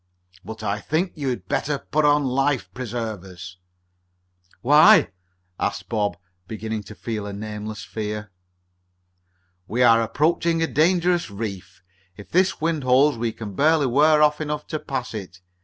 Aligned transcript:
"But 0.43 0.63
I 0.63 0.79
think 0.79 1.11
you 1.13 1.27
had 1.29 1.47
better 1.47 1.77
put 1.77 2.05
on 2.05 2.23
life 2.23 2.73
preservers." 2.73 3.57
"Why?" 4.61 5.11
asked 5.59 5.89
Bob, 5.89 6.17
beginning 6.47 6.81
to 6.85 6.95
feel 6.95 7.27
a 7.27 7.33
nameless 7.33 7.83
fear. 7.83 8.31
"We 9.67 9.83
are 9.83 10.01
approaching 10.01 10.63
a 10.63 10.65
dangerous 10.65 11.29
reef. 11.29 11.83
If 12.17 12.31
this 12.31 12.59
wind 12.59 12.83
holds 12.83 13.19
we 13.19 13.31
can 13.31 13.53
barely 13.53 13.85
wear 13.85 14.23
off 14.23 14.41
enough 14.41 14.65
to 14.69 14.79
pass 14.79 15.13
it. 15.13 15.39